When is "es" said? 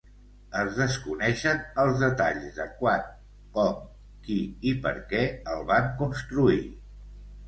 0.59-0.69